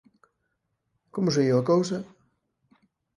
Como 1.13 1.33
saíu 1.35 1.55
a 1.57 1.67
cousa? 1.71 1.97